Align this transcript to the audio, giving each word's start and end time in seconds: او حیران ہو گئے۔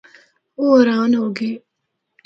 او 0.57 0.63
حیران 0.77 1.11
ہو 1.19 1.25
گئے۔ 1.37 1.51